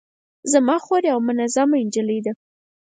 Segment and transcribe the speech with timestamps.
[0.51, 2.31] زما خور یوه منظمه نجلۍ ده